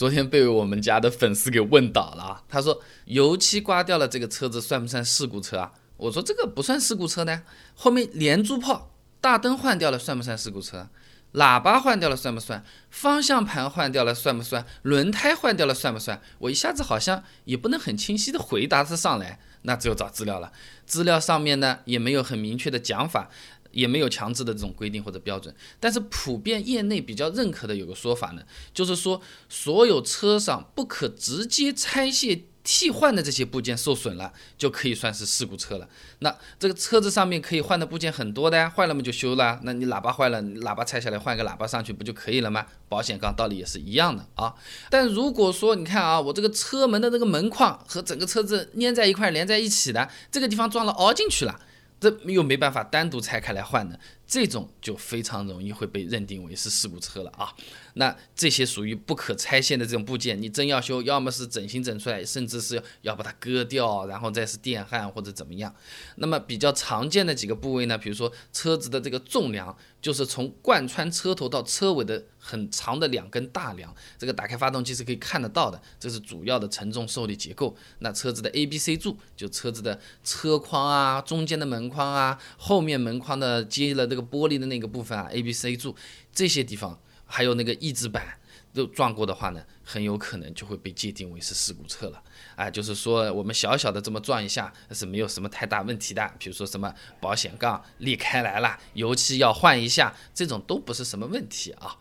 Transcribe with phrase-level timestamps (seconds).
[0.00, 2.42] 昨天被我们家的粉丝给问倒了啊！
[2.48, 5.72] 他说油漆刮掉了，这个车子算不算事故车啊？
[5.98, 7.42] 我说这个不算事故车呢。
[7.74, 10.88] 后面连珠炮、大灯换掉了，算不算事故车？
[11.34, 12.64] 喇叭换掉了算不算？
[12.88, 14.64] 方向盘换掉了算不算？
[14.80, 16.22] 轮胎换掉了算不算？
[16.38, 20.50] 我一下子好像也不能很清晰的回答他上来，那只有找资料了。
[20.86, 23.28] 资料上面呢也没有很明确的讲法。
[23.72, 28.42] 也没有强制的这种规定或者标准，但是普遍业内比较认可的有个说法呢，
[28.72, 35.88] 就是说所有车上不可直接拆卸替换的这些部件受损了，就可以算是事故车了。
[36.18, 39.58] 那这个车子上面可以换的部件很多的呀，坏了嘛就修了。
[39.62, 42.66] 那你喇叭坏了，喇叭拆下来换个喇叭上去不就可以了吗？
[42.88, 44.54] 保险杠道理也是一样的啊。
[44.90, 51.58] 但如果说你看啊，我这个车门的那个门框和整个车子粘在一块连在一起的，这个地方撞了凹进去了。
[52.00, 57.54] 这又没办法单独拆开来换的，这种就非常容易会被认定为是事故车了啊。
[57.94, 65.74] 那这些属于不可拆卸的这种部件，你真要修，要么是整形整出来，甚至是要把它割掉，然后再是电焊或者怎么样。
[66.16, 69.76] 那么比较常见的几个部位呢，比如说车子的这个纵梁。
[70.00, 77.76] 就是从贯穿车头到车尾的很长的两根大梁，这个打开发动机是可以看得到的，这是主要的承重受力结构。
[77.98, 85.94] 那车子的 A、B、C 柱，就车子的车框啊，中间的门框啊，后面门框的接了这个玻璃的那个部分啊，A、B、C 柱
[86.32, 88.38] 这些地方，还有那个翼子板。
[88.72, 89.60] 都撞过的话呢，
[89.90, 92.22] 很有可能就会被界定为是事故车了。
[92.54, 96.30] 啊，就是说我们小小的这么撞一下是没有什么太大问题的。
[96.38, 101.96] 比如说什么保险杠裂开来了，油漆要换一下，这种都不是什么问题啊。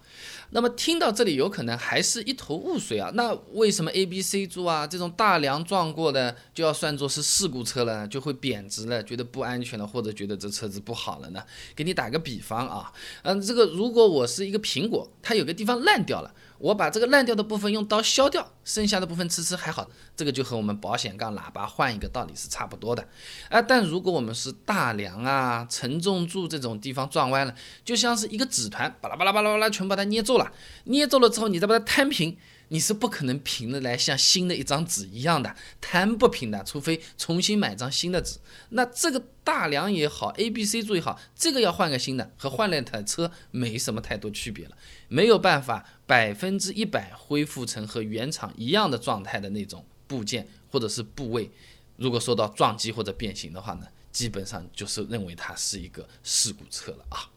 [0.51, 3.11] 那么听到这里，有可能还是一头雾水啊。
[3.13, 11.43] 那为什么 A、B、C 柱啊这种大梁撞过的就要算作是事故车了，就会贬值了，觉得不安全了，或者觉得这车子不好了呢？
[11.75, 12.91] 给你打个比方啊，
[13.23, 16.33] 嗯，这个如果我是一个苹果，它有个地方烂掉了。
[16.57, 23.07] 我把这个烂掉的部分用用刀削掉，剩下的部分吃吃还好，这个就和我们保险杠、喇叭换一个道理是差不多的。
[23.49, 30.51] 啊，但如果我们是大梁啊、承重柱这种地方撞歪了，就像是一个纸团，巴拉巴拉巴拉巴拉全把它捏皱了，
[30.83, 32.37] 捏皱了之后，你再把它摊平。
[32.69, 38.37] 你是不可能平的来像新的一张纸一样的摊不平的，除非重新买张新的纸。
[38.69, 44.77] 那这个大梁也好，A、B、C 柱也好，这个要换个新的，和换了一台车没什么太多区别了。
[45.07, 51.49] 没有办法百分之一百恢复成和原厂一样的状态的那种部件或者是部位，
[51.97, 57.29] 如果受到撞击或者变形的话呢，基本上就是认为它是一个事故车了啊。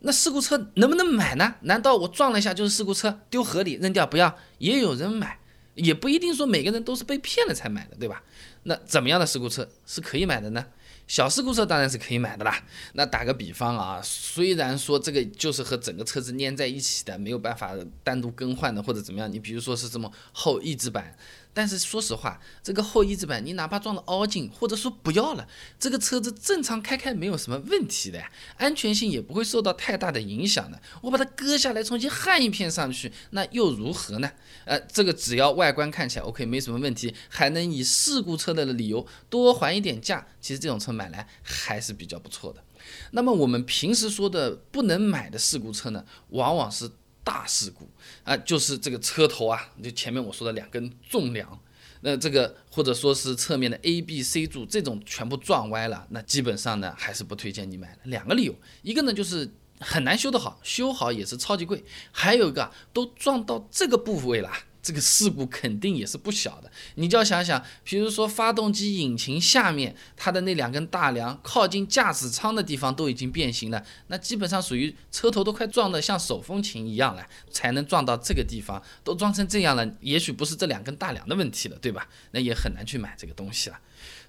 [0.00, 1.56] 那事故车能不能买呢？
[1.62, 4.36] 难道我撞了一下就是事故车，丢河里扔掉不要？
[4.58, 5.38] 也有人买，
[5.74, 8.22] 也不一定说每个人都是被骗了才买的，对吧？
[8.62, 10.64] 那怎么样的事故车是可以买的呢？
[11.08, 12.62] 小事故车当然是可以买的啦。
[12.92, 21.16] 那打个比方啊，虽然说这个就是和整个车子粘在一起的，没有办法单独更换的或者怎么样，你比如说是这么后翼子板。
[21.58, 25.44] 但是说实话，这个后翼子板你哪怕撞了凹进，或者说不要了，
[25.76, 30.80] 这个车子正常开开没有什么问题的呀，安全性也不会受到太大的影响的。
[31.02, 34.30] 我把它割下来重新焊一片上去，那又如何呢？
[34.66, 42.62] 呃，这个只要外观看起来 OK，没什么问题，还能以事故车的理由多还一点价，其实这种车买来还是比较不错的。
[43.10, 46.88] 那么我们平时说的不能买的事故车呢，往往是。
[47.28, 47.86] 大事故
[48.24, 51.60] 啊，就是这个车头啊，就前面我说的两根纵梁，
[52.00, 57.98] 那这个或者说是侧面的 A、B、C 柱这种全部撞歪了，那基本上呢还是不推荐你买的。
[58.04, 64.50] 两个理由，一个呢就是很难修得好，修好也是超级贵，还有一个都撞到这个部位了。
[64.88, 82.08] 这个事故肯定也是不小的，你就要想想，比如说发动机引擎下面它的那两根大梁，靠近驾驶舱的地方都已经变形了，那基本上属于车头都快撞得像手风琴一样了，才能撞到这个地方，都撞成这样了，也许不是这两根大梁的问题了，对吧？
[82.30, 83.78] 那也很难去买这个东西了。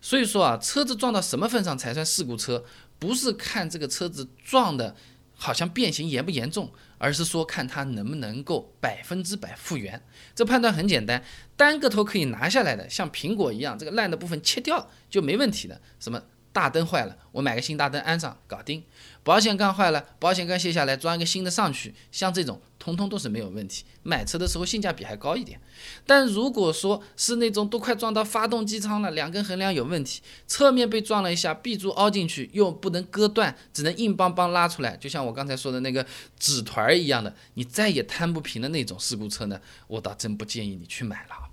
[0.02, 2.66] 所以说啊，车子撞到什么份上才算事故车？
[3.00, 4.94] 不是看这个车子撞的。
[5.40, 10.00] 好像变形严不严重，而是说看它能不能够百分之百复原。
[10.36, 11.24] 这判断很简单，
[11.56, 15.82] 单个头可以拿下来的，像苹果一样，这个烂的部分切掉就没问题的。
[16.00, 16.22] 什么？
[16.60, 18.84] 大灯坏了，我买个新大灯安上，搞定。
[19.24, 23.86] 保险杠坏了，保险杠卸下来装一个新的上去，像这种通通都是没有问题。
[24.04, 25.58] 买车的时候性价比还高一点。
[26.06, 36.06] 但如果说是那种都快撞到发动机舱了，两根横梁有问题，侧面被撞了一下，B 柱凹进去又不能割断，只能硬邦邦拉出来，就像我刚才说的那个
[36.38, 41.48] 纸团一样的，你再也摊不平的那种事故车呢，我倒真不建议你去买了。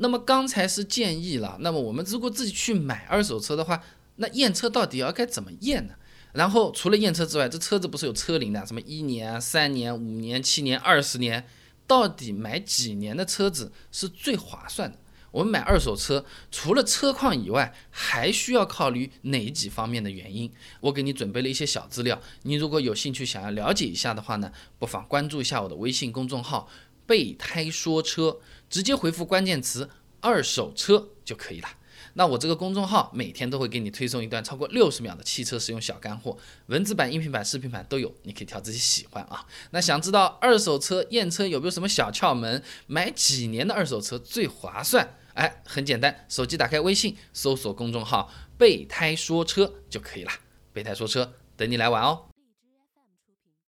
[0.00, 3.82] 那么刚才是建议了，那么我们如果自己去买二手车的话。
[4.18, 5.94] 那验车到底要该怎么验呢？
[6.32, 11.46] 然后除了验车之外，这车子不是有车龄的，什么一年、三年、五年、七年、二十年，
[11.86, 14.98] 到底买几年的车子是最划算的？
[15.30, 20.50] 我们买二手车，除了车况以外，还需要考虑哪几方面的原因？
[20.80, 26.68] 我给你准备了一些小资料，你如果有兴趣想要了解一下的话呢，不妨关注一下我的微信公众号
[27.06, 29.88] “备胎说车”，直接回复关键词
[30.20, 31.68] “二手车”就可以了。
[32.14, 36.36] 那我这个公众号每天都会给你推送一段超过六十秒的汽车使用小干货，
[36.66, 39.46] 文字版、音频版、视频版都有，你可以挑自己喜欢啊。
[39.70, 42.62] 那想知道二手车验车有没有什么小窍门？
[42.86, 45.16] 买几年的二手车最划算？
[45.34, 50.32] 哎，很简单，手机打开微信，搜索公众号“备胎说车”就可以了。
[50.72, 52.27] 备胎说车，等你来玩哦。